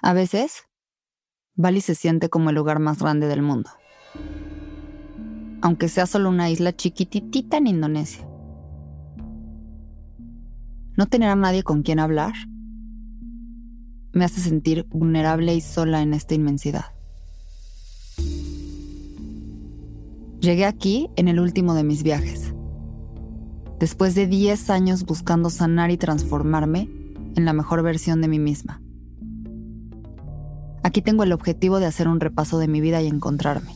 [0.00, 0.62] A veces,
[1.56, 3.70] Bali se siente como el lugar más grande del mundo.
[5.60, 8.24] Aunque sea solo una isla chiquititita en Indonesia.
[10.96, 12.32] No tener a nadie con quien hablar
[14.12, 16.86] me hace sentir vulnerable y sola en esta inmensidad.
[20.40, 22.54] Llegué aquí en el último de mis viajes,
[23.80, 26.88] después de 10 años buscando sanar y transformarme
[27.34, 28.80] en la mejor versión de mí misma.
[30.88, 33.74] Aquí tengo el objetivo de hacer un repaso de mi vida y encontrarme.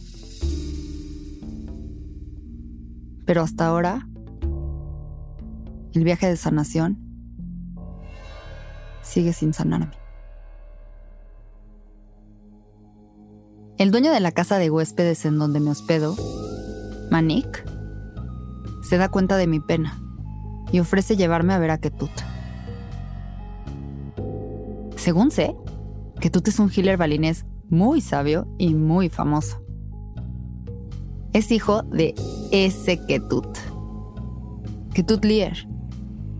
[3.26, 4.08] Pero hasta ahora,
[5.92, 6.96] el viaje de sanación
[9.02, 9.92] sigue sin sanarme.
[13.76, 16.16] El dueño de la casa de huéspedes en donde me hospedo,
[17.10, 17.62] Manik,
[18.88, 20.00] se da cuenta de mi pena
[20.72, 22.10] y ofrece llevarme a ver a Ketut.
[24.97, 25.54] Según sé,
[26.23, 29.61] Ketut es un healer balinés muy sabio y muy famoso.
[31.33, 32.15] Es hijo de
[32.53, 33.59] ese Ketut.
[34.95, 35.56] Ketut Lear,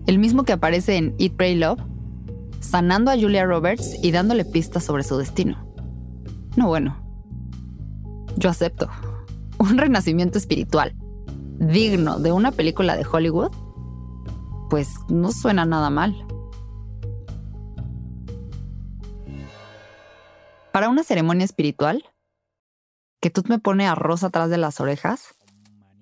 [0.07, 1.81] el mismo que aparece en Eat, Pray, Love,
[2.61, 5.67] sanando a Julia Roberts y dándole pistas sobre su destino.
[6.55, 6.95] No, bueno,
[8.37, 8.87] yo acepto.
[9.59, 10.95] Un renacimiento espiritual
[11.59, 13.51] digno de una película de Hollywood,
[14.69, 16.25] pues no suena nada mal.
[20.73, 22.03] Para una ceremonia espiritual,
[23.21, 25.33] que tú me pone arroz atrás de las orejas,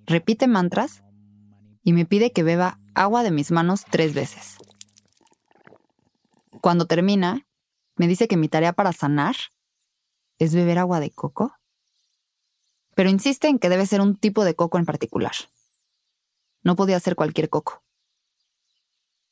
[0.07, 1.03] repite mantras
[1.83, 4.57] y me pide que beba agua de mis manos tres veces.
[6.61, 7.47] Cuando termina,
[7.95, 9.35] me dice que mi tarea para sanar
[10.39, 11.53] es beber agua de coco
[12.95, 15.33] pero insiste en que debe ser un tipo de coco en particular.
[16.63, 17.83] No podía ser cualquier coco.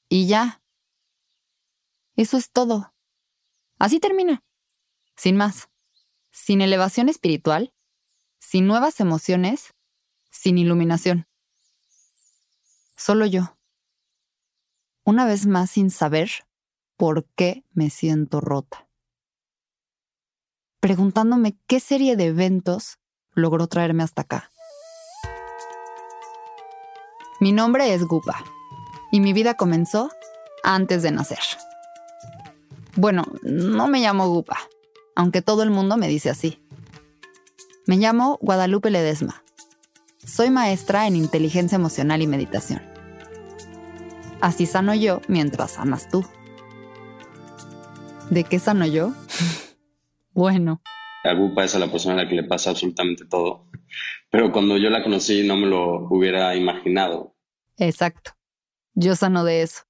[0.07, 0.63] Y ya.
[2.15, 2.93] Eso es todo.
[3.77, 4.43] Así termina.
[5.19, 5.67] Sin más.
[6.31, 7.73] Sin elevación espiritual,
[8.39, 9.73] sin nuevas emociones,
[10.30, 11.27] sin iluminación.
[12.95, 13.58] Solo yo.
[15.03, 16.29] Una vez más sin saber
[16.95, 18.87] por qué me siento rota.
[20.79, 22.97] Preguntándome qué serie de eventos
[23.33, 24.52] logró traerme hasta acá.
[27.41, 28.41] Mi nombre es Gupa
[29.11, 30.11] y mi vida comenzó
[30.63, 31.43] antes de nacer.
[32.95, 34.59] Bueno, no me llamo Gupa,
[35.19, 36.59] aunque todo el mundo me dice así.
[37.85, 39.43] Me llamo Guadalupe Ledesma.
[40.17, 42.81] Soy maestra en inteligencia emocional y meditación.
[44.39, 46.25] Así sano yo mientras sanas tú.
[48.29, 49.11] ¿De qué sano yo?
[50.31, 50.81] bueno,
[51.25, 53.65] Agupa es a la persona a la que le pasa absolutamente todo.
[54.29, 57.35] Pero cuando yo la conocí no me lo hubiera imaginado.
[57.75, 58.31] Exacto.
[58.93, 59.81] Yo sano de eso.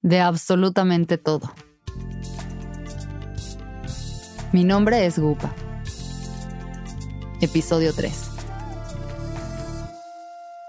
[0.00, 1.52] De absolutamente todo.
[4.54, 5.52] Mi nombre es Gupa.
[7.40, 8.30] Episodio 3.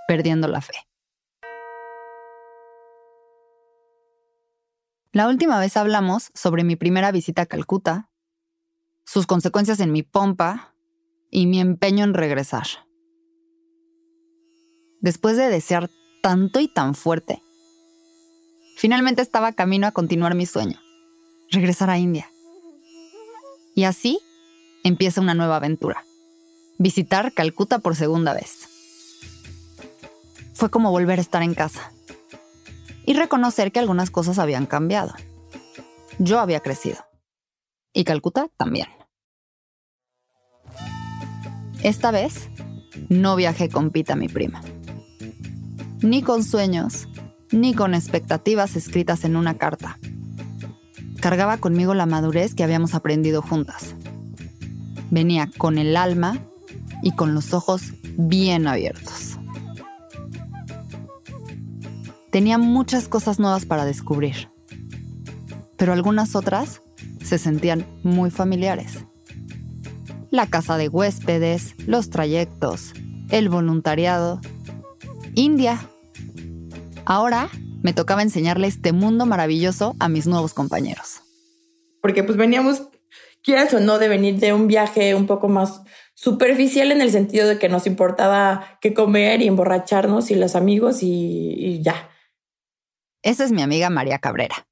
[0.08, 0.74] Perdiendo la fe.
[5.12, 8.10] La última vez hablamos sobre mi primera visita a Calcuta
[9.04, 10.74] sus consecuencias en mi pompa
[11.30, 12.66] y mi empeño en regresar.
[15.00, 15.92] Después de desear
[16.24, 17.40] tanto y tan fuerte,
[18.78, 20.80] finalmente estaba camino a continuar mi sueño,
[21.52, 22.32] regresar a India.
[23.76, 24.20] Y así
[24.86, 26.06] empieza una nueva aventura,
[26.78, 28.70] visitar Calcuta por segunda vez.
[30.54, 31.92] Fue como volver a estar en casa
[33.06, 35.14] y reconocer que algunas cosas habían cambiado.
[36.20, 37.06] Yo había crecido
[37.94, 38.88] y Calcuta también.
[41.84, 42.50] Esta vez,
[43.10, 44.62] no viajé con Pita, mi prima.
[46.02, 47.10] Ni con sueños,
[47.52, 50.00] ni con expectativas escritas en una carta.
[51.26, 53.96] Cargaba conmigo la madurez que habíamos aprendido juntas.
[55.10, 56.38] Venía con el alma
[57.02, 57.82] y con los ojos
[58.16, 59.40] bien abiertos.
[62.30, 64.52] Tenía muchas cosas nuevas para descubrir,
[65.78, 66.84] pero algunas otras
[67.24, 69.00] se sentían muy familiares.
[70.30, 72.94] La casa de huéspedes, los trayectos,
[73.30, 74.42] el voluntariado.
[75.34, 75.90] India.
[77.04, 77.50] Ahora
[77.82, 81.25] me tocaba enseñarle este mundo maravilloso a mis nuevos compañeros.
[82.06, 82.88] Porque pues veníamos,
[83.42, 85.82] quieras o no, de venir de un viaje un poco más
[86.14, 91.00] superficial en el sentido de que nos importaba qué comer y emborracharnos y los amigos
[91.02, 92.12] y, ya.
[93.24, 94.68] Esa es mi amiga María Cabrera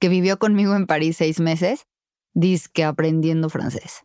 [0.00, 1.86] que vivió conmigo en París seis meses,
[2.34, 4.02] disque aprendiendo francés.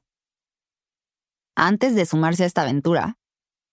[1.56, 3.18] Antes de sumarse a esta aventura,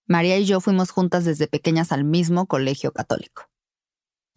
[0.06, 3.50] María y yo fuimos juntas desde pequeñas al mismo colegio católico.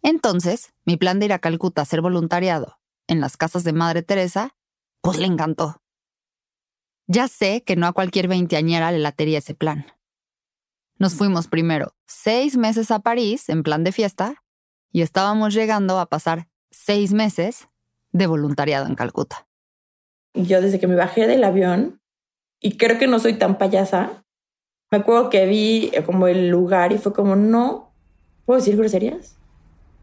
[0.02, 4.02] Entonces, mi plan de ir a Calcuta a hacer voluntariado en las casas de Madre
[4.02, 4.54] Teresa
[5.00, 5.82] Pues le encantó.
[7.06, 9.86] Ya sé que no a cualquier veinteañera le latería ese plan.
[10.98, 14.44] Nos fuimos primero seis meses a París en plan de fiesta
[14.92, 17.68] y estábamos llegando a pasar seis meses
[18.12, 19.48] de voluntariado en Calcuta.
[20.34, 22.00] Yo desde que me bajé del avión,
[22.60, 24.24] y creo que no soy tan payasa,
[24.90, 27.92] me acuerdo que vi como el lugar y fue como, no,
[28.44, 29.36] ¿puedo decir groserías?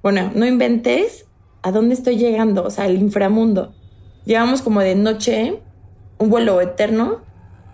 [0.01, 1.25] Bueno, no inventes
[1.61, 3.73] a dónde estoy llegando, o sea, el inframundo.
[4.25, 5.61] Llegamos como de noche,
[6.17, 7.21] un vuelo eterno,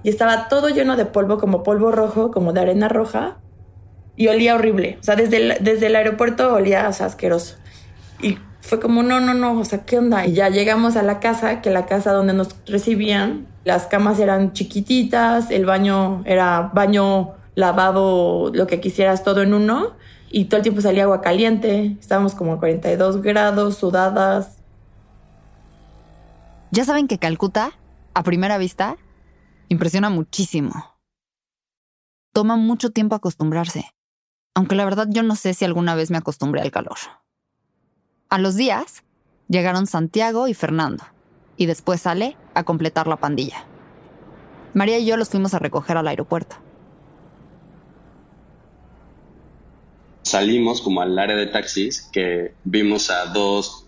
[0.04, 3.38] y estaba todo lleno de polvo, como polvo rojo, como de arena roja,
[4.16, 4.98] y olía horrible.
[5.02, 7.56] O sea, desde el, desde el aeropuerto olía asqueroso.
[8.22, 10.26] Y fue como, no, no, no, o sea, ¿qué onda?
[10.26, 14.54] Y ya llegamos a la casa, que la casa donde nos recibían, las camas eran
[14.54, 19.94] chiquititas, el baño era baño lavado, lo que quisieras, todo en uno.
[20.30, 24.58] Y todo el tiempo salía agua caliente, estábamos como a 42 grados, sudadas.
[26.72, 27.72] Ya saben que Calcuta,
[28.14, 28.98] a primera vista,
[29.70, 30.74] impresiona muchísimo.
[32.34, 33.86] Toma mucho tiempo acostumbrarse,
[34.54, 36.98] aunque la verdad yo no sé si alguna vez me acostumbré al calor.
[38.30, 39.04] A los días,
[39.48, 41.04] llegaron Santiago y Fernando,
[41.56, 43.66] y después sale a completar la pandilla.
[44.74, 46.58] María y yo los fuimos a recoger al aeropuerto.
[50.26, 53.86] Salimos como al área de taxis que vimos a dos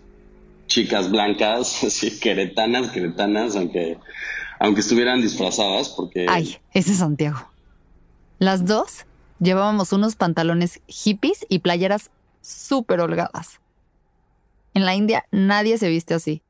[0.68, 3.98] chicas blancas, así queretanas, queretanas, aunque,
[4.60, 6.26] aunque estuvieran disfrazadas, porque...
[6.28, 7.50] Ay, ese es Santiago.
[8.38, 9.04] Las dos
[9.40, 13.58] llevábamos unos pantalones hippies y playeras súper holgadas.
[14.74, 16.42] En la India nadie se viste así.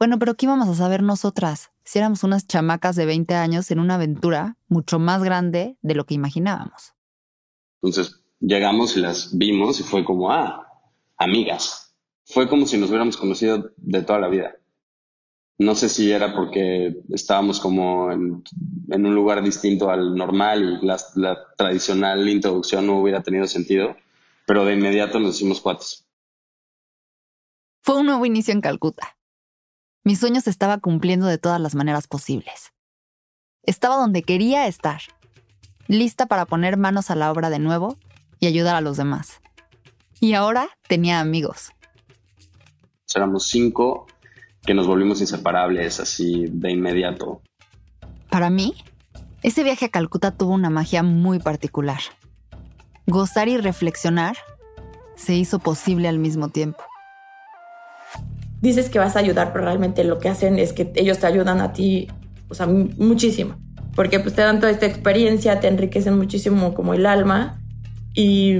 [0.00, 3.78] Bueno, pero ¿qué íbamos a saber nosotras si éramos unas chamacas de 20 años en
[3.78, 6.94] una aventura mucho más grande de lo que imaginábamos?
[7.80, 10.68] Entonces llegamos y las vimos y fue como, ah,
[11.16, 11.94] amigas.
[12.24, 14.56] Fue como si nos hubiéramos conocido de toda la vida.
[15.58, 18.44] No sé si era porque estábamos como en,
[18.90, 23.96] un lugar distinto al normal y la, tradicional introducción no hubiera tenido sentido,
[24.46, 26.06] pero de inmediato nos hicimos cuates.
[27.82, 29.16] Fue un nuevo inicio en Calcuta.
[30.04, 32.72] Mis sueños se estaba cumpliendo de todas las maneras posibles.
[33.64, 35.00] Estaba donde quería estar,
[35.88, 37.98] lista para poner manos a la obra de nuevo
[38.40, 39.40] y ayudar a los demás.
[40.20, 41.70] Y ahora tenía amigos.
[43.14, 44.06] Éramos cinco
[44.62, 47.40] que nos volvimos inseparables así de inmediato.
[48.30, 48.74] Para mí,
[49.42, 52.00] ese viaje a Calcuta tuvo una magia muy particular.
[53.06, 54.36] Gozar y reflexionar
[55.16, 56.82] se hizo posible al mismo tiempo
[58.60, 61.60] dices que vas a ayudar, pero realmente lo que hacen es que ellos te ayudan
[61.60, 62.08] a ti,
[62.48, 63.56] o sea, muchísimo.
[63.94, 67.60] Porque pues te dan toda esta experiencia, te enriquecen muchísimo como el alma.
[68.14, 68.58] Y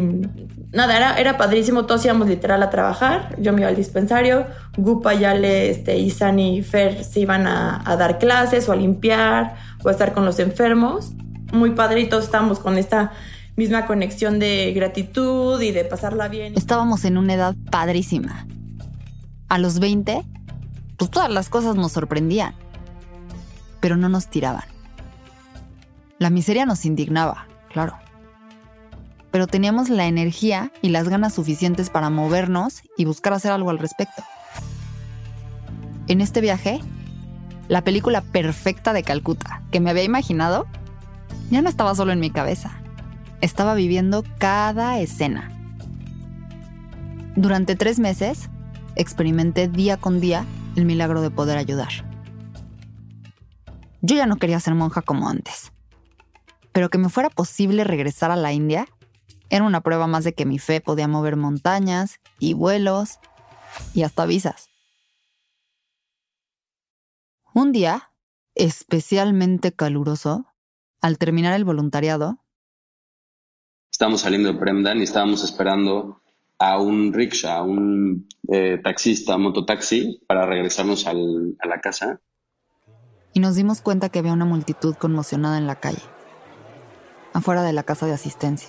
[0.72, 1.86] nada, era, era padrísimo.
[1.86, 3.34] Todos íbamos literal a trabajar.
[3.38, 4.46] Yo me iba al dispensario.
[4.76, 9.88] Gupa, Yale, este, Isan y Fer se iban a, dar clases o a limpiar o
[9.88, 11.12] a estar con los enfermos.
[11.52, 13.12] Muy padritos, estamos con esta
[13.56, 16.54] misma conexión de gratitud y de pasarla bien.
[16.56, 18.46] Estábamos en una edad padrísima
[19.48, 20.24] a los 20,
[20.96, 22.54] pues todas las cosas nos sorprendían,
[23.80, 24.64] pero no nos tiraban.
[26.18, 27.96] La miseria nos indignaba, claro.
[29.30, 33.78] Pero teníamos la energía y las ganas suficientes para movernos y buscar hacer algo al
[33.78, 34.23] respecto.
[36.06, 36.80] En este viaje,
[37.68, 40.66] la película perfecta de Calcuta que me había imaginado
[41.50, 42.80] ya no estaba solo en mi cabeza.
[43.40, 45.52] Estaba viviendo cada escena.
[47.37, 48.49] Durante tres meses
[48.97, 50.44] experimenté día con día
[50.76, 51.88] el milagro de poder ayudar.
[54.00, 55.73] Yo ya no quería ser monja como antes,
[56.73, 58.87] pero que me fuera posible regresar a la India
[59.50, 63.19] era una prueba más de que mi fe podía mover montañas y vuelos
[63.95, 64.69] y hasta visas.
[67.55, 68.12] Un día,
[68.55, 70.47] especialmente caluroso,
[71.00, 72.38] al terminar el voluntariado,
[73.90, 76.23] estábamos saliendo de Premdan y estábamos esperando
[76.59, 82.21] a un rickshaw, a un eh, taxista, mototaxi, para regresarnos a la casa.
[83.33, 86.02] Y nos dimos cuenta que había una multitud conmocionada en la calle,
[87.33, 88.69] afuera de la casa de asistencia.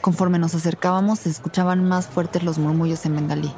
[0.00, 3.52] Conforme nos acercábamos, se escuchaban más fuertes los murmullos en bengalí.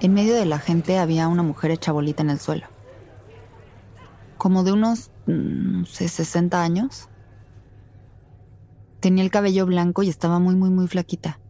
[0.00, 2.66] En medio de la gente había una mujer hecha bolita en el suelo,
[4.36, 7.08] como de unos, mm, no sé, 60 años
[9.02, 11.40] Tenía el cabello blanco y estaba muy, muy, muy flaquita.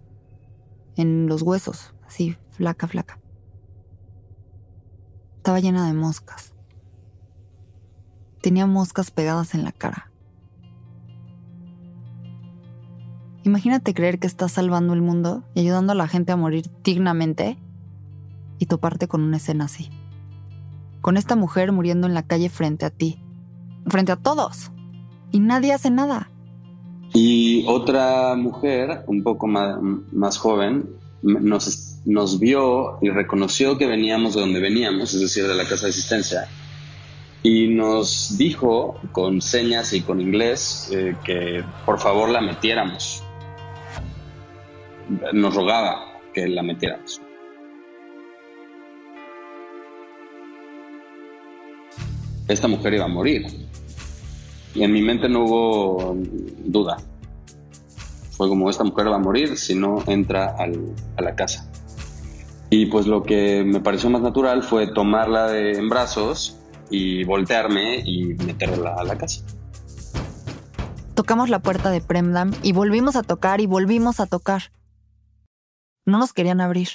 [0.96, 3.20] En los huesos, así, flaca, flaca.
[5.36, 6.54] Estaba llena de moscas.
[8.40, 10.11] Tenía moscas pegadas en la cara.
[13.44, 17.58] Imagínate creer que estás salvando el mundo y ayudando a la gente a morir dignamente
[18.58, 19.90] y toparte con una escena así.
[21.00, 23.18] Con esta mujer muriendo en la calle frente a ti,
[23.88, 24.70] frente a todos,
[25.32, 26.30] y nadie hace nada.
[27.12, 29.78] Y otra mujer, un poco más,
[30.12, 30.88] más joven,
[31.22, 35.86] nos, nos vio y reconoció que veníamos de donde veníamos, es decir, de la casa
[35.86, 36.48] de asistencia,
[37.42, 43.21] y nos dijo con señas y con inglés eh, que por favor la metiéramos.
[45.32, 47.20] Nos rogaba que la metiéramos.
[52.48, 53.46] Esta mujer iba a morir.
[54.74, 56.16] Y en mi mente no hubo
[56.64, 56.96] duda.
[58.32, 61.70] Fue como, esta mujer va a morir si no entra a la casa.
[62.70, 67.98] Y pues lo que me pareció más natural fue tomarla de, en brazos y voltearme
[67.98, 69.44] y meterla a la casa.
[71.14, 74.72] Tocamos la puerta de Premdam y volvimos a tocar y volvimos a tocar.
[76.04, 76.88] No nos querían abrir.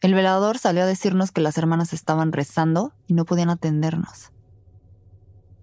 [0.00, 4.32] El velador salió a decirnos que las hermanas estaban rezando y no podían atendernos.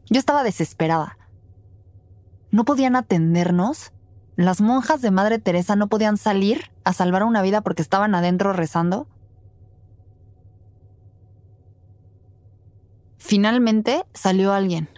[0.10, 1.18] Yo estaba desesperada.
[2.52, 3.94] ¿No podían atendernos?
[4.36, 8.54] ¿Las monjas de Madre Teresa no podían salir a salvar una vida porque estaban adentro
[8.54, 9.08] rezando?
[13.18, 14.90] Finalmente salió alguien.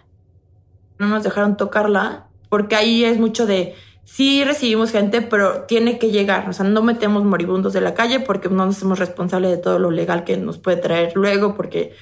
[0.98, 3.76] No nos dejaron tocarla porque ahí es mucho de
[4.06, 6.48] sí recibimos gente, pero tiene que llegar.
[6.48, 9.80] O sea, no metemos moribundos de la calle porque no nos hacemos responsables de todo
[9.80, 11.94] lo legal que nos puede traer luego, porque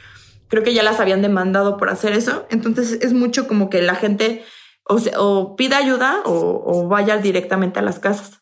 [0.50, 2.46] creo que ya las habían demandado por hacer eso.
[2.52, 4.44] Entonces es mucho como que la gente
[4.86, 8.42] o, pida ayuda o, o vaya directamente a las casas.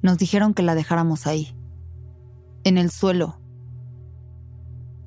[0.00, 1.54] Nos dijeron que la dejáramos ahí,
[2.64, 3.40] en el suelo,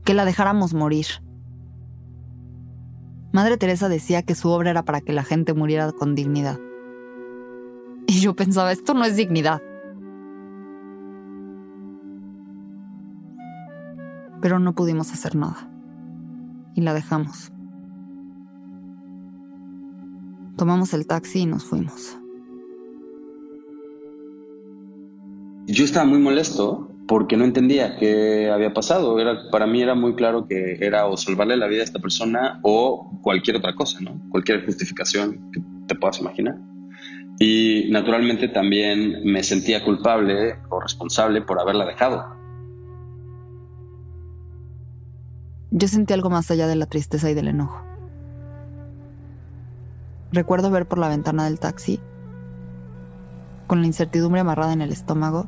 [0.04, 1.08] que la dejáramos morir.
[3.32, 6.60] Madre Teresa decía que su obra era para que la gente muriera con dignidad.
[8.22, 9.62] Yo pensaba, esto no es dignidad.
[14.42, 15.70] Pero no pudimos hacer nada.
[16.76, 17.52] Y la dejamos.
[20.58, 22.18] Tomamos el taxi y nos fuimos.
[25.68, 29.20] Yo estaba muy molesto porque no entendía qué había pasado.
[29.20, 32.60] Era, para mí era muy claro que era o salvarle la vida a esta persona
[32.64, 34.20] o cualquier otra cosa, ¿no?
[34.30, 36.69] Cualquier justificación que te puedas imaginar.
[37.40, 42.36] Y naturalmente también me sentía culpable o responsable por haberla dejado.
[45.72, 47.82] Yo sentí algo más allá de la tristeza y del enojo.
[50.34, 52.00] Recuerdo ver por la ventana del taxi,
[53.68, 55.48] con la incertidumbre amarrada en el estómago,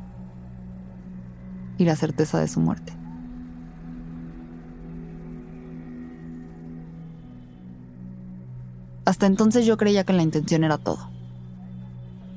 [1.77, 2.93] y la certeza de su muerte.
[9.03, 11.09] Hasta entonces yo creía que la intención era todo.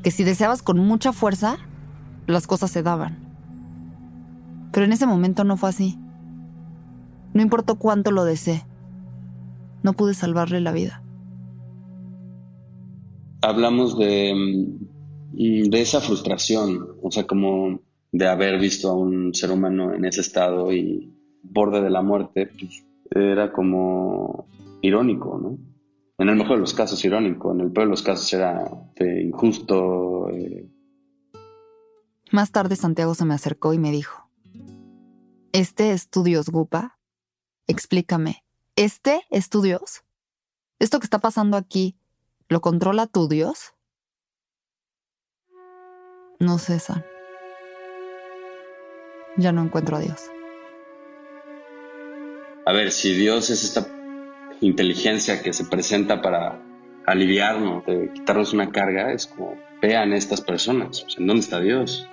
[0.05, 1.57] Que si deseabas con mucha fuerza,
[2.27, 3.19] las cosas se daban.
[4.71, 5.99] Pero en ese momento no fue así.
[7.33, 8.65] No importó cuánto lo deseé.
[9.83, 11.03] No pude salvarle la vida.
[13.43, 17.81] Hablamos de, mm, de esa frustración, o sea, como
[18.13, 22.47] de haber visto a un ser humano en ese estado y borde de la muerte,
[22.47, 24.47] pues era como
[24.83, 25.74] irónico, ¿no?
[26.19, 30.31] En el mejor de los casos irónico, en el peor de los casos era injusto.
[30.31, 30.71] Eh.
[32.31, 34.31] Más tarde Santiago se me acercó y me dijo,
[35.53, 36.99] ¿este es tu Dios, Gupa?
[37.67, 38.45] Explícame,
[38.77, 40.05] ¿este es tu Dios?
[40.79, 41.97] ¿Esto que está pasando aquí
[42.49, 43.75] lo controla tu Dios?
[46.39, 47.05] No sé, San
[49.37, 50.31] ya no encuentro a Dios.
[52.67, 53.87] A ver, si Dios es esta
[54.67, 56.61] inteligencia que se presenta para
[57.07, 62.09] aliviarnos, de quitarnos una carga, es como, vean estas personas, ¿en dónde está Dios?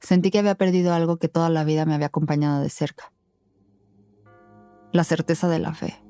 [0.00, 3.12] Sentí que había perdido algo que toda la vida me había acompañado de cerca.
[4.92, 6.00] La certeza de la fe.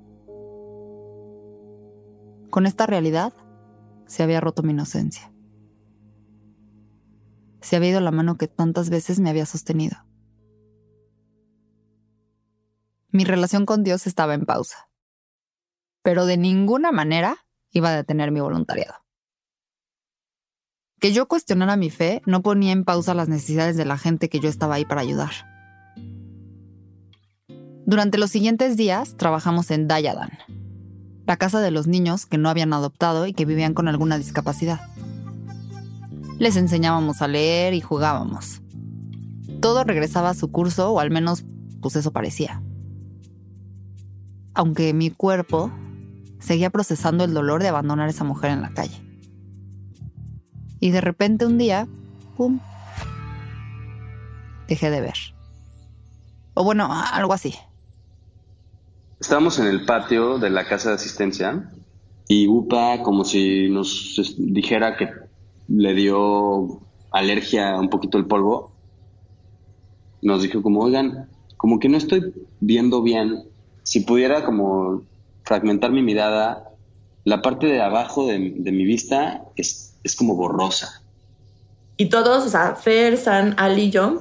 [2.50, 3.32] Con esta realidad
[4.06, 5.32] se había roto mi inocencia
[7.60, 9.98] se había ido la mano que tantas veces me había sostenido.
[13.18, 14.90] Mi relación con Dios estaba en pausa,
[16.04, 17.38] pero de ninguna manera
[17.72, 18.94] iba a detener mi voluntariado.
[21.00, 24.38] Que yo cuestionara mi fe no ponía en pausa las necesidades de la gente que
[24.38, 25.32] yo estaba ahí para ayudar.
[27.86, 30.38] Durante los siguientes días trabajamos en Dayadan,
[31.26, 34.78] la casa de los niños que no habían adoptado y que vivían con alguna discapacidad.
[36.38, 38.62] Les enseñábamos a leer y jugábamos.
[39.60, 41.44] Todo regresaba a su curso, o al menos,
[41.80, 42.62] pues eso parecía.
[44.58, 45.70] Aunque mi cuerpo
[46.40, 49.00] seguía procesando el dolor de abandonar a esa mujer en la calle.
[50.80, 51.86] Y de repente un día,
[52.36, 52.58] ¡pum!
[54.66, 55.14] Dejé de ver.
[56.54, 57.54] O bueno, algo así.
[59.20, 61.70] Estábamos en el patio de la casa de asistencia
[62.26, 65.08] y UPA como si nos dijera que
[65.68, 66.80] le dio
[67.12, 68.72] alergia un poquito el polvo.
[70.20, 73.44] Nos dijo como, oigan, como que no estoy viendo bien.
[73.88, 75.02] Si pudiera como
[75.44, 76.68] fragmentar mi mirada,
[77.24, 81.02] la parte de abajo de, mi vista es, es, como borrosa.
[81.96, 84.20] Y todos, o sea, Fer, San, Ali y yo,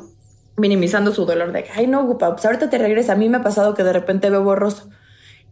[0.56, 3.12] minimizando su dolor de, ay no, Gupa, pues ahorita te regresa.
[3.12, 4.90] A mí me ha pasado que de repente veo borroso.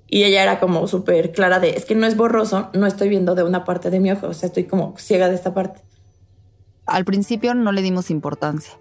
[0.07, 3.35] Y ella era como súper clara de, es que no es borroso, no estoy viendo
[3.35, 5.81] de una parte de mi ojo, o sea, estoy como ciega de esta parte.
[6.85, 8.79] Al principio no le dimos importancia.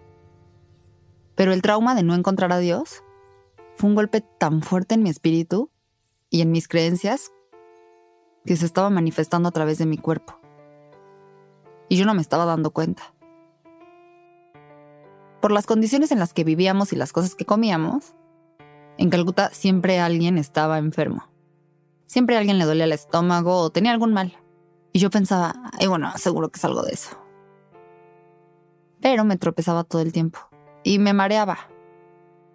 [1.34, 3.02] Pero el trauma de no encontrar a Dios
[3.76, 5.70] fue un golpe tan fuerte en mi espíritu
[6.30, 7.32] y en mis creencias
[8.44, 10.38] que se estaba manifestando a través de mi cuerpo.
[11.88, 13.14] Y yo no me estaba dando cuenta.
[15.40, 18.14] Por las condiciones en las que vivíamos y las cosas que comíamos,
[18.96, 21.28] en Calcuta siempre alguien estaba enfermo.
[22.06, 24.36] Siempre alguien le dolía el estómago o tenía algún mal.
[24.92, 27.18] Y yo pensaba, ay bueno, seguro que es algo de eso.
[29.00, 30.38] Pero me tropezaba todo el tiempo
[30.82, 31.73] y me mareaba.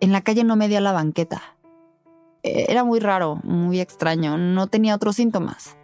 [0.02, 1.42] En la calle no me la banqueta.
[2.44, 5.78] E, era muy raro, muy extraño, no tenía otros síntomas.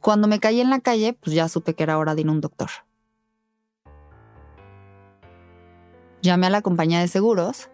[0.00, 2.32] Cuando me caí en la calle, pues ya supe que era hora de ir a
[2.32, 2.70] un doctor.
[6.22, 7.70] Llamé a la compañía de seguros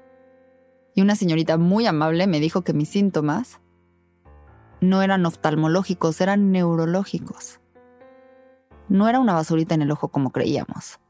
[0.94, 3.60] y una señorita muy amable me dijo que mis síntomas
[4.80, 7.60] no eran oftalmológicos, eran neurológicos.
[8.88, 11.00] No era una basurita en el ojo como creíamos.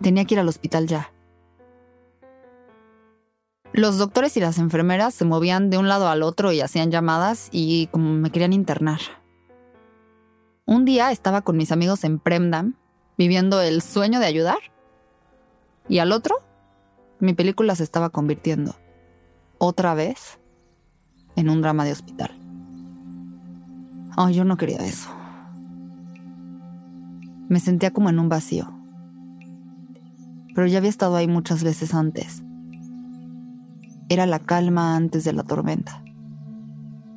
[0.00, 1.13] Tenía que ir al hospital ya.
[3.76, 7.48] Los doctores y las enfermeras se movían de un lado al otro y hacían llamadas
[7.50, 9.00] y como me querían internar.
[10.64, 12.76] Un día estaba con mis amigos en Premdam,
[13.18, 14.58] viviendo el sueño de ayudar.
[15.88, 16.36] Y al otro,
[17.18, 18.76] mi película se estaba convirtiendo,
[19.58, 20.38] otra vez,
[21.34, 22.30] en un drama de hospital.
[24.16, 25.10] Ay, yo no quería eso.
[27.48, 28.72] Me sentía como en un vacío.
[30.54, 32.43] Pero ya había estado ahí muchas veces antes
[34.08, 36.02] era la calma antes de la tormenta.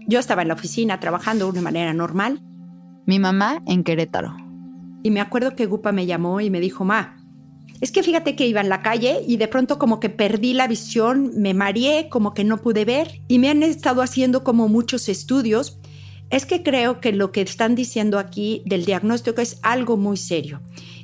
[0.08, 2.42] Yo estaba en la oficina trabajando de una manera normal.
[3.06, 4.36] Mi mamá en Querétaro.
[5.04, 7.18] Y me acuerdo que Gupa me llamó y me dijo, Ma,
[7.80, 10.68] es que fíjate que iba en la calle y de pronto como que perdí la
[10.68, 15.10] visión, me mareé, como que no pude ver y me han estado haciendo como muchos
[15.10, 15.80] estudios.
[16.30, 20.62] Es que creo que lo que están diciendo aquí del diagnóstico es algo muy serio.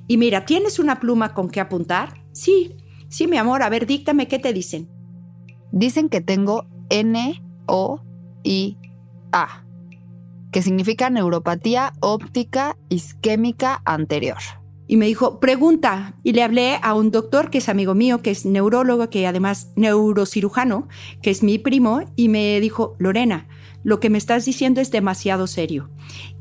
[0.08, 2.24] Y mira, ¿tienes una pluma con que apuntar?
[2.34, 2.76] Sí,
[3.10, 4.89] sí, mi amor, a ver, díctame qué te dicen.
[5.73, 7.97] Dicen que tengo N-O-I-A,
[10.51, 14.38] que significa neuropatía óptica isquémica anterior.
[14.88, 16.13] Y me dijo, pregunta.
[16.23, 19.71] Y le hablé a un doctor que es amigo mío, que es neurólogo, que además
[19.75, 20.88] neurocirujano,
[21.23, 23.47] que es mi primo, y me dijo, Lorena,
[23.83, 25.89] lo que me estás diciendo es demasiado serio.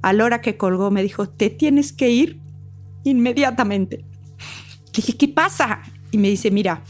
[0.03, 2.39] A la hora que colgó me dijo, te tienes que ir
[3.05, 4.05] inmediatamente.
[4.93, 5.81] dije, ¿qué pasa?
[6.11, 6.83] Y me dice, mira,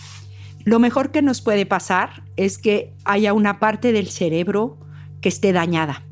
[0.65, 4.79] lo mejor que nos puede pasar es que haya una parte del cerebro
[5.21, 6.05] que esté dañada.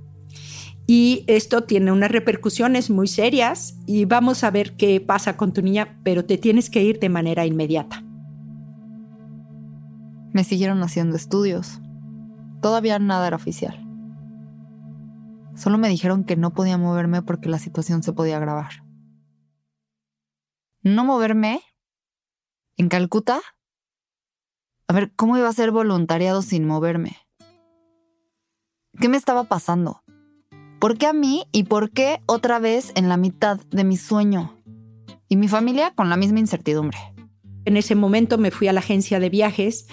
[0.86, 5.62] Y esto tiene unas repercusiones muy serias y vamos a ver qué pasa con tu
[5.62, 8.02] niña, pero te tienes que ir de manera inmediata.
[10.32, 11.80] Me siguieron haciendo estudios.
[12.60, 13.86] Todavía nada era oficial.
[15.54, 18.82] Solo me dijeron que no podía moverme porque la situación se podía agravar.
[20.82, 21.60] No moverme
[22.76, 23.40] en Calcuta
[24.90, 27.16] a ver, ¿cómo iba a ser voluntariado sin moverme?
[29.00, 30.02] ¿Qué me estaba pasando?
[30.80, 34.56] ¿Por qué a mí y por qué otra vez en la mitad de mi sueño?
[35.28, 36.98] Y mi familia con la misma incertidumbre.
[37.66, 39.86] En ese momento me fui a la agencia de viajes,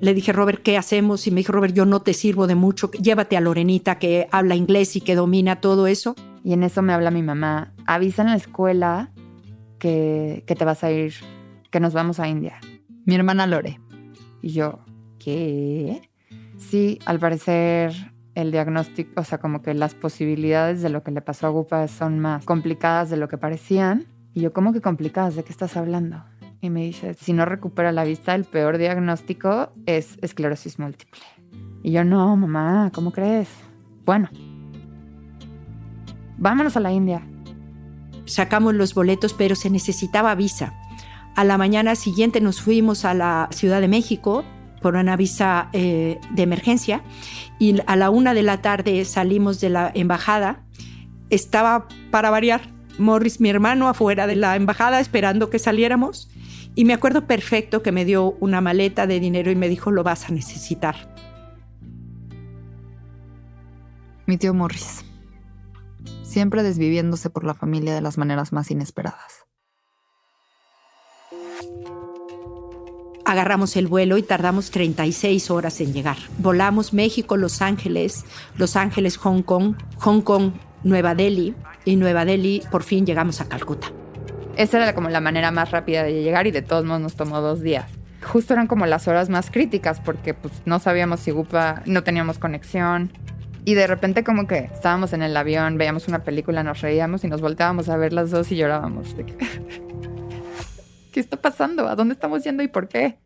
[0.00, 1.26] le dije, Robert, ¿qué hacemos?
[1.26, 4.54] Y me dijo, Robert, yo no te sirvo de mucho, llévate a Lorenita que habla
[4.54, 6.14] inglés y que domina todo eso.
[6.44, 9.12] Y en eso me habla mi mamá, avisa en la escuela
[9.78, 11.14] que, que te vas a ir,
[11.70, 12.60] que nos vamos a India.
[13.06, 13.80] Mi hermana Lore,
[14.42, 14.80] y yo,
[15.18, 16.10] ¿qué?
[16.58, 21.20] Sí, al parecer el diagnóstico, o sea, como que las posibilidades de lo que le
[21.20, 24.06] pasó a Gupa son más complicadas de lo que parecían.
[24.34, 25.36] Y yo, ¿cómo que complicadas?
[25.36, 26.24] ¿De qué estás hablando?
[26.60, 31.20] Y me dice, si no recupera la vista, el peor diagnóstico es esclerosis múltiple.
[31.82, 33.48] Y yo, no, mamá, ¿cómo crees?
[34.04, 34.28] Bueno,
[36.38, 37.26] vámonos a la India.
[38.24, 40.72] Sacamos los boletos, pero se necesitaba visa.
[41.34, 44.44] A la mañana siguiente nos fuimos a la Ciudad de México
[44.82, 47.02] por una visa eh, de emergencia
[47.58, 50.64] y a la una de la tarde salimos de la embajada.
[51.30, 52.62] Estaba para variar
[52.98, 56.28] Morris, mi hermano, afuera de la embajada esperando que saliéramos.
[56.74, 60.02] Y me acuerdo perfecto que me dio una maleta de dinero y me dijo, lo
[60.02, 61.14] vas a necesitar.
[64.26, 65.04] Mi tío Morris,
[66.22, 69.41] siempre desviviéndose por la familia de las maneras más inesperadas.
[73.24, 76.16] Agarramos el vuelo y tardamos 36 horas en llegar.
[76.38, 78.24] Volamos México, Los Ángeles,
[78.56, 81.54] Los Ángeles, Hong Kong, Hong Kong, Nueva Delhi
[81.84, 83.88] y Nueva Delhi por fin llegamos a Calcuta.
[84.56, 87.40] Esa era como la manera más rápida de llegar y de todos modos nos tomó
[87.40, 87.86] dos días.
[88.22, 92.38] Justo eran como las horas más críticas porque pues, no sabíamos si Gupa, no teníamos
[92.38, 93.12] conexión.
[93.64, 97.28] Y de repente como que estábamos en el avión, veíamos una película, nos reíamos y
[97.28, 99.14] nos volteábamos a ver las dos y llorábamos.
[101.12, 101.86] ¿Qué está pasando?
[101.88, 103.20] ¿A dónde estamos yendo y por qué?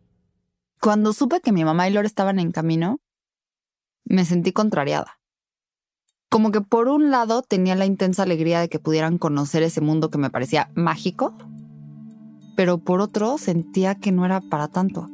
[0.81, 3.01] Cuando supe que mi mamá y Lore estaban en camino,
[4.05, 5.21] me sentí contrariada.
[6.29, 10.11] Como que por un lado tenía la intensa alegría de que pudieran conocer ese mundo
[10.11, 11.35] que me parecía mágico,
[12.57, 15.09] pero por otro sentía que no era para tanto.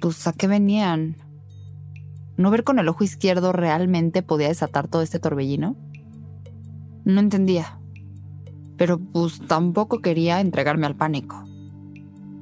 [0.00, 1.16] Pues a qué venían?
[2.36, 5.76] ¿No ver con el ojo izquierdo realmente podía desatar todo este torbellino?
[7.04, 7.80] No entendía,
[8.76, 11.44] pero pues tampoco quería entregarme al pánico.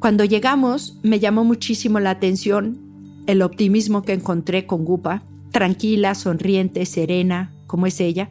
[0.01, 2.79] Cuando llegamos, me llamó muchísimo la atención
[3.27, 8.31] el optimismo que encontré con Gupa, tranquila, sonriente, serena, como es ella.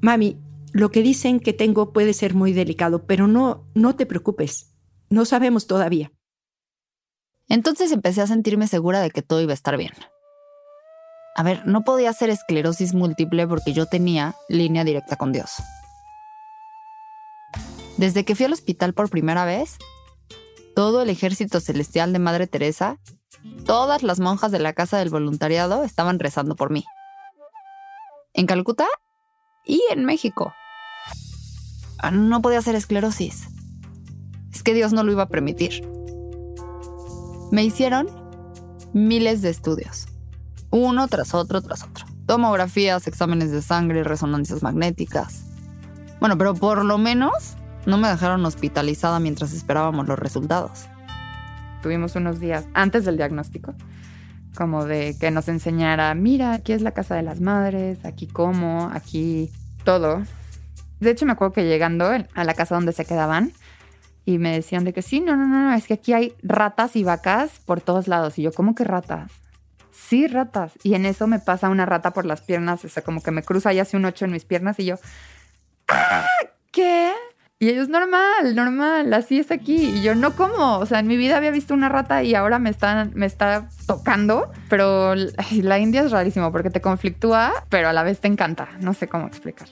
[0.00, 0.38] Mami,
[0.72, 4.74] lo que dicen que tengo puede ser muy delicado, pero no, no te preocupes.
[5.10, 6.12] No sabemos todavía.
[7.48, 9.92] Entonces empecé a sentirme segura de que todo iba a estar bien.
[11.34, 15.52] A ver, no podía ser esclerosis múltiple porque yo tenía línea directa con Dios.
[17.98, 19.76] Desde que fui al hospital por primera vez,
[20.76, 23.00] todo el ejército celestial de Madre Teresa,
[23.66, 26.84] todas las monjas de la Casa del Voluntariado estaban rezando por mí.
[28.34, 28.86] En Calcuta
[29.66, 30.54] y en México.
[31.98, 33.48] Ah, no podía ser esclerosis.
[34.52, 35.84] Es que Dios no lo iba a permitir.
[37.50, 38.06] Me hicieron
[38.92, 40.06] miles de estudios,
[40.70, 42.06] uno tras otro tras otro.
[42.26, 45.46] Tomografías, exámenes de sangre, resonancias magnéticas.
[46.20, 47.57] Bueno, pero por lo menos
[47.88, 50.86] no me dejaron hospitalizada mientras esperábamos los resultados.
[51.82, 53.74] Tuvimos unos días antes del diagnóstico,
[54.54, 58.90] como de que nos enseñara, mira, aquí es la casa de las madres, aquí como,
[58.92, 59.50] aquí
[59.84, 60.22] todo.
[61.00, 63.52] De hecho, me acuerdo que llegando a la casa donde se quedaban,
[64.26, 67.04] y me decían de que sí, no, no, no, es que aquí hay ratas y
[67.04, 68.38] vacas por todos lados.
[68.38, 69.32] Y yo, ¿cómo que ratas?
[69.90, 70.72] Sí, ratas.
[70.82, 73.42] Y en eso me pasa una rata por las piernas, o sea, como que me
[73.42, 74.96] cruza y hace un ocho en mis piernas y yo,
[75.88, 76.26] ¡Ah!
[76.70, 77.14] ¿qué?
[77.60, 79.88] Y ellos, normal, normal, así es aquí.
[79.88, 80.78] Y yo, no como.
[80.78, 83.68] O sea, en mi vida había visto una rata y ahora me, están, me está
[83.86, 84.52] tocando.
[84.68, 88.68] Pero la India es rarísimo porque te conflictúa, pero a la vez te encanta.
[88.80, 89.68] No sé cómo explicar.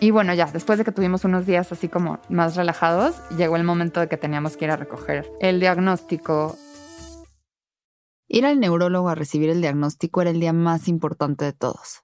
[0.00, 3.62] Y bueno, ya, después de que tuvimos unos días así como más relajados, llegó el
[3.62, 6.58] momento de que teníamos que ir a recoger el diagnóstico.
[8.26, 12.02] Ir al neurólogo a recibir el diagnóstico era el día más importante de todos.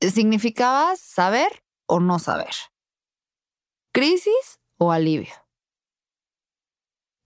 [0.00, 2.52] Significaba saber o no saber
[3.94, 5.34] ¿Crisis o alivio?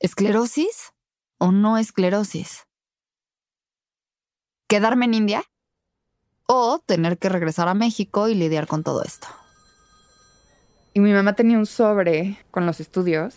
[0.00, 0.92] ¿Esclerosis
[1.38, 2.66] o no esclerosis?
[4.68, 5.44] ¿Quedarme en India?
[6.48, 9.28] ¿O tener que regresar a México y lidiar con todo esto?
[10.92, 13.36] Y mi mamá tenía un sobre con los estudios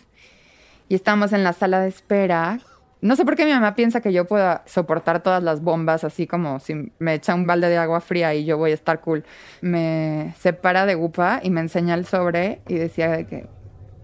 [0.88, 2.58] y estábamos en la sala de espera.
[3.02, 6.26] No sé por qué mi mamá piensa que yo pueda soportar todas las bombas, así
[6.26, 9.24] como si me echa un balde de agua fría y yo voy a estar cool.
[9.62, 13.48] Me separa de Gupa y me enseña el sobre y decía que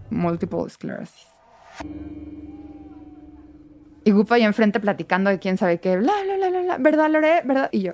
[0.09, 1.27] multiple sclerosis.
[4.03, 7.41] Y Gupa ahí enfrente platicando de quién sabe qué, bla, bla, bla, bla, ¿verdad, Lore?
[7.43, 7.69] ¿Verdad?
[7.71, 7.93] Y yo,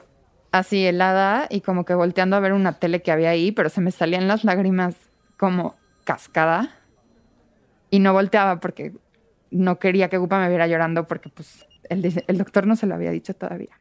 [0.52, 3.82] así helada y como que volteando a ver una tele que había ahí, pero se
[3.82, 4.96] me salían las lágrimas
[5.38, 6.70] como cascada.
[7.90, 8.94] Y no volteaba porque
[9.54, 13.12] no quería que Gupa me viera llorando porque pues el, doctor no se lo había
[13.12, 13.80] dicho todavía.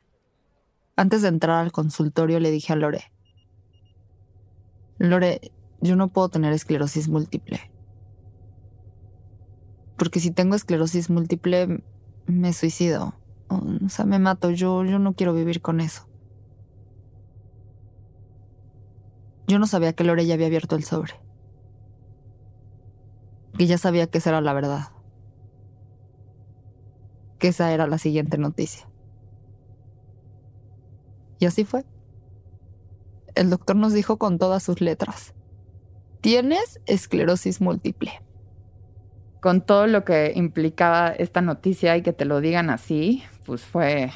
[0.96, 3.12] Antes de entrar al consultorio le dije a Lore,
[4.98, 5.40] Lore,
[5.80, 7.72] yo no puedo tener esclerosis múltiple.
[9.96, 11.82] Porque si tengo esclerosis múltiple,
[12.26, 13.14] me suicido.
[13.48, 14.50] O sea, me mato.
[14.50, 16.08] Yo, yo no quiero vivir con eso.
[19.46, 21.14] Yo no sabía que Lore ya había abierto el sobre.
[23.58, 24.91] Que ya sabía que esa era la verdad
[27.42, 28.86] que esa era la siguiente noticia.
[31.40, 31.84] Y así fue.
[33.34, 35.34] El doctor nos dijo con todas sus letras,
[36.20, 38.12] tienes esclerosis múltiple.
[39.40, 44.12] Con todo lo que implicaba esta noticia y que te lo digan así, pues fue,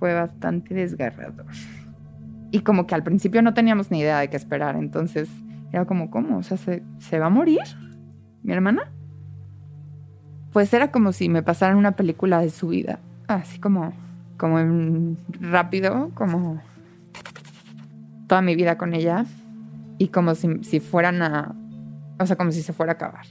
[0.00, 1.46] fue bastante desgarrador.
[2.50, 5.28] Y como que al principio no teníamos ni idea de qué esperar, entonces
[5.72, 6.38] era como, ¿cómo?
[6.38, 7.62] O sea, ¿se, ¿se va a morir
[8.42, 8.95] mi hermana?
[10.56, 13.92] Pues era como si me pasaran una película de su vida, así como,
[14.38, 16.62] como en rápido, como
[18.26, 19.26] toda mi vida con ella
[19.98, 21.54] y como si, si fueran a,
[22.18, 23.26] o sea, como si se fuera a acabar.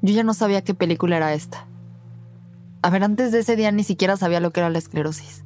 [0.00, 1.66] Yo ya no sabía qué película era esta.
[2.80, 5.44] A ver, antes de ese día ni siquiera sabía lo que era la esclerosis.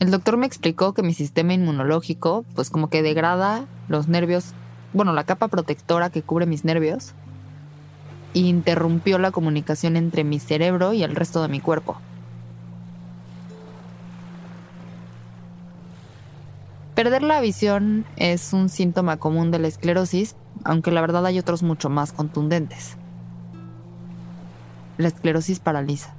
[0.00, 4.52] El doctor me explicó que mi sistema inmunológico, pues como que degrada los nervios,
[4.92, 7.14] bueno, la capa protectora que cubre mis nervios,
[8.40, 11.96] interrumpió la comunicación entre mi cerebro y el resto de mi cuerpo.
[16.94, 21.62] Perder la visión es un síntoma común de la esclerosis, aunque la verdad hay otros
[21.62, 22.96] mucho más contundentes.
[24.96, 26.14] La esclerosis paraliza.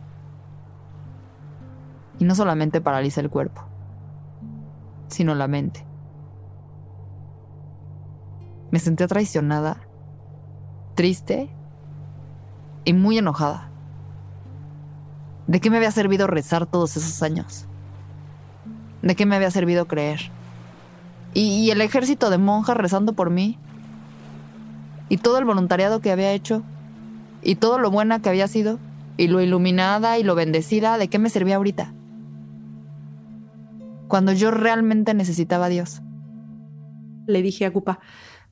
[2.19, 3.63] Y no solamente paraliza el cuerpo,
[5.07, 5.85] sino la mente.
[8.71, 9.77] Me sentía traicionada,
[10.95, 11.49] triste
[12.85, 13.69] y muy enojada.
[15.47, 17.65] ¿De qué me había servido rezar todos esos años?
[19.01, 20.31] ¿De qué me había servido creer?
[21.33, 23.59] Y, el ejército de monjas rezando por mí.
[25.09, 26.63] Y todo el voluntariado que había hecho.
[27.43, 28.79] Y todo lo buena que había sido.
[29.17, 30.97] Y lo iluminada y lo bendecida.
[30.97, 31.93] ¿De qué me servía ahorita?
[34.07, 36.01] Cuando yo realmente necesitaba a Dios.
[37.27, 37.99] Le dije a Gupa,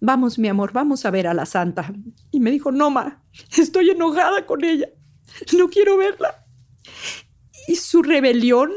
[0.04, 1.92] vamos mi amor, vamos a ver a la santa.
[2.32, 3.24] Y me dijo, no, ma,
[3.58, 4.89] estoy enojada con ella.
[5.58, 6.46] No quiero verla.
[7.68, 8.72] Y su rebelión,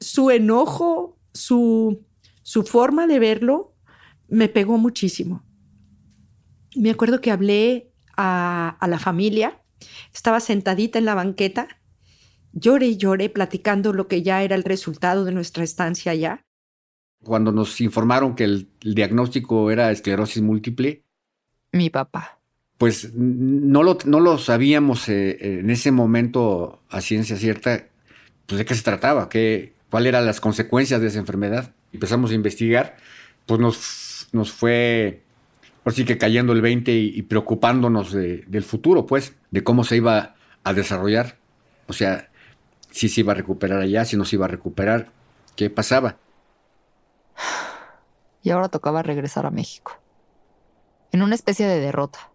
[0.00, 2.04] su enojo, su
[2.50, 3.76] su forma de verlo
[4.26, 5.44] me pegó muchísimo.
[6.74, 9.62] Me acuerdo que hablé a, la familia,
[10.12, 11.68] estaba sentadita en la banqueta,
[12.52, 16.44] lloré y lloré platicando lo que ya era el resultado de nuestra estancia allá.
[17.22, 21.02] Cuando nos informaron que el, diagnóstico era esclerosis múltiple.
[21.72, 22.38] Mi papá.
[22.78, 27.88] Pues no lo, no lo sabíamos eh, en ese momento a ciencia cierta,
[28.46, 32.34] pues de qué se trataba, qué, cuáles eran las consecuencias de esa enfermedad empezamos a
[32.34, 32.96] investigar,
[33.46, 35.22] pues nos, nos fue,
[35.84, 40.72] así que cayendo el 20 y, preocupándonos del futuro, pues, de cómo se iba a
[40.72, 41.36] desarrollar.
[41.86, 42.30] O sea,
[42.90, 45.12] si se iba a recuperar allá, si no se iba a recuperar,
[45.56, 46.18] qué pasaba.
[48.42, 49.92] Y ahora tocaba regresar a México.
[51.12, 52.30] En una especie de derrota.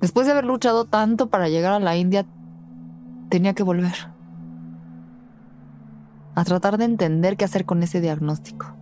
[0.00, 2.26] Después de haber luchado tanto para llegar a la India,
[3.28, 3.94] tenía que volver
[6.34, 8.74] a tratar de entender qué hacer con ese diagnóstico.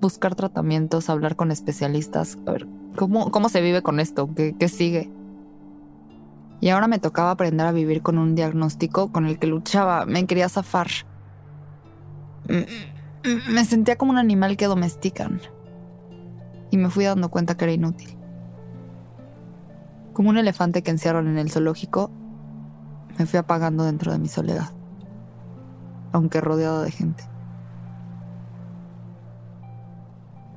[0.00, 4.68] Buscar tratamientos, hablar con especialistas, a ver cómo, cómo se vive con esto, ¿Qué, qué
[4.68, 5.10] sigue.
[6.60, 10.26] Y ahora me tocaba aprender a vivir con un diagnóstico con el que luchaba, me
[10.26, 10.88] quería zafar.
[13.48, 15.40] Me sentía como un animal que domestican.
[16.70, 18.16] Y me fui dando cuenta que era inútil.
[20.12, 22.10] Como un elefante que encierran en el zoológico,
[23.18, 24.70] me fui apagando dentro de mi soledad
[26.16, 27.24] aunque rodeado de gente.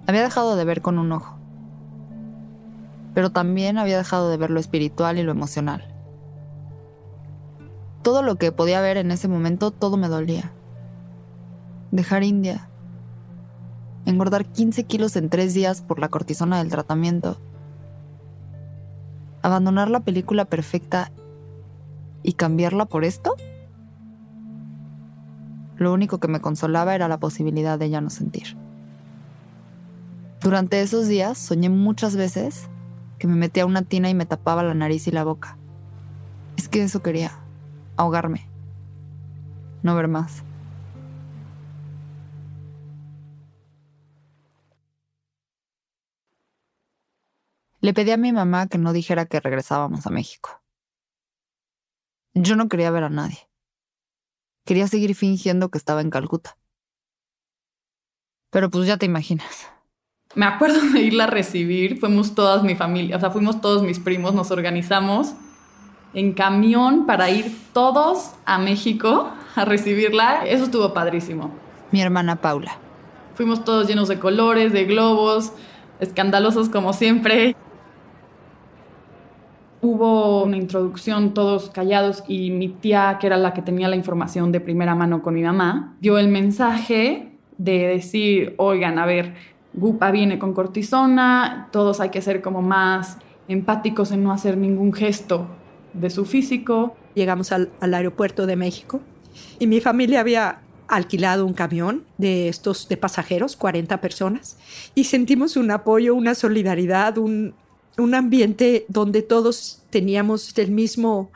[0.08, 1.38] Había dejado de ver con un ojo,
[3.14, 5.94] pero también había dejado de ver lo espiritual y lo emocional.
[8.02, 10.54] Todo lo que podía ver en ese momento, todo me dolía.
[11.92, 12.70] Dejar India,
[14.06, 17.38] engordar 15 kilos en tres días por la cortisona del tratamiento,
[19.42, 21.12] abandonar la película perfecta
[22.24, 23.36] y cambiarla por esto?
[25.78, 28.58] Lo único que me consolaba era la posibilidad de ya no sentir.
[30.42, 32.70] Durante esos días soñé muchas veces
[33.18, 35.58] que me metía a una tina y me tapaba la nariz y la boca.
[36.58, 37.32] Es que eso quería,
[37.96, 38.48] ahogarme,
[39.84, 40.44] no ver más.
[47.82, 50.62] Le pedí a mi mamá que no dijera que regresábamos a México.
[52.34, 53.50] Yo no quería ver a nadie.
[54.66, 56.58] Quería seguir fingiendo que estaba en Calcuta.
[58.52, 59.70] Pero pues ya te imaginas.
[60.36, 64.00] Me acuerdo de irla a recibir, fuimos todas mi familia, o sea, fuimos todos mis
[64.00, 65.34] primos, nos organizamos
[66.14, 70.46] en camión para ir todos a México a recibirla.
[70.46, 71.52] Eso estuvo padrísimo.
[71.92, 72.78] Mi hermana Paula.
[73.36, 75.54] Fuimos todos llenos de colores, de globos,
[76.00, 77.56] escandalosos como siempre
[79.82, 84.52] hubo una introducción todos callados y mi tía, que era la que tenía la información
[84.52, 89.36] de primera mano con mi mamá, dio el mensaje de decir, oigan, a ver,
[89.74, 94.94] Gupa viene con cortisona, todos hay que ser como más empáticos en no hacer ningún
[94.94, 95.48] gesto
[95.94, 96.96] de su físico.
[97.16, 99.02] Llegamos al, al aeropuerto de México
[99.60, 104.58] y mi familia había alquilado un camión de estos de pasajeros, 40 personas,
[104.96, 107.54] y sentimos un apoyo, una solidaridad, un,
[107.98, 111.32] un ambiente donde todos teníamos el mismo,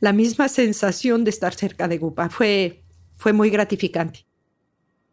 [0.00, 2.28] la misma sensación de estar cerca de Gupa.
[2.28, 2.82] Fue,
[3.16, 4.26] fue muy gratificante.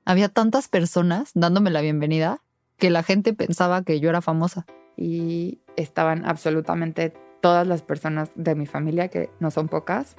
[0.06, 2.41] Había tantas personas dándome la bienvenida
[2.78, 4.65] que la gente pensaba que yo era famosa.
[4.97, 10.15] Y estaban absolutamente todas las personas de mi familia, que no son pocas,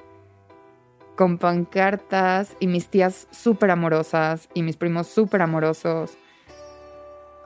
[1.15, 6.17] con pancartas y mis tías súper amorosas y mis primos súper amorosos.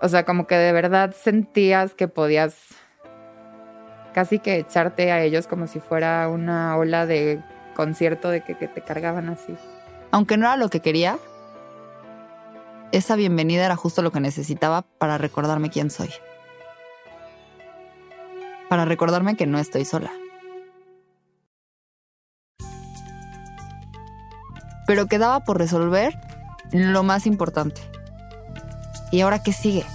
[0.02, 2.56] O sea, como que de verdad sentías que podías
[4.16, 7.44] casi que echarte a ellos como si fuera una ola de
[7.76, 9.54] concierto de que, te cargaban así.
[10.10, 11.20] Aunque no era lo que quería,
[12.94, 16.12] esa bienvenida era justo lo que necesitaba para recordarme quién soy.
[18.70, 20.14] Para recordarme que no estoy sola.
[24.88, 26.18] Pero quedaba por resolver
[26.72, 27.82] lo más importante.
[29.12, 29.86] ¿Y ahora qué sigue?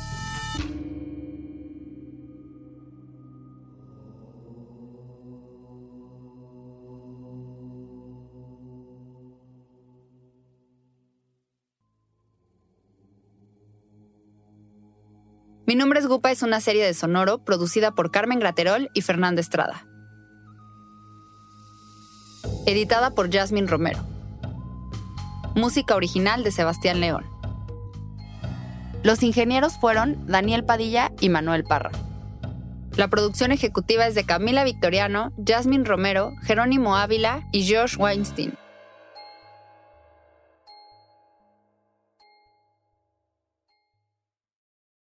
[15.71, 19.41] Mi nombre es Gupa es una serie de Sonoro producida por Carmen Graterol y Fernanda
[19.41, 19.87] Estrada.
[22.67, 24.01] Editada por Jasmine Romero.
[25.55, 27.25] Música original de Sebastián León.
[29.05, 31.93] Los ingenieros fueron Daniel Padilla y Manuel Parra.
[32.97, 38.59] La producción ejecutiva es de Camila Victoriano, Jasmine Romero, Jerónimo Ávila y Josh Weinstein.